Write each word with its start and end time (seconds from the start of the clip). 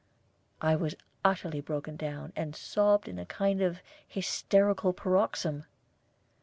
I 0.61 0.75
was 0.75 0.95
utterly 1.23 1.61
broken 1.61 1.95
down, 1.95 2.33
and 2.35 2.55
sobbed 2.55 3.07
in 3.07 3.19
a 3.19 3.25
kind 3.27 3.61
of 3.61 3.83
hysterical 4.07 4.93
paroxysm. 4.93 5.65